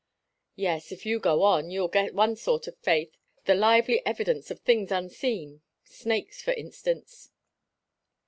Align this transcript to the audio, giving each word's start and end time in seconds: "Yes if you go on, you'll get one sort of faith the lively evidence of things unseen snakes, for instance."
"Yes 0.55 0.91
if 0.91 1.05
you 1.05 1.19
go 1.19 1.43
on, 1.43 1.69
you'll 1.69 1.87
get 1.87 2.15
one 2.15 2.35
sort 2.35 2.65
of 2.65 2.75
faith 2.79 3.15
the 3.45 3.53
lively 3.53 4.03
evidence 4.03 4.49
of 4.49 4.59
things 4.61 4.91
unseen 4.91 5.61
snakes, 5.83 6.41
for 6.41 6.53
instance." 6.53 7.29